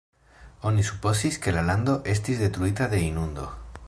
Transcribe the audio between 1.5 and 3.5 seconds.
la lando estis detruita de inundo.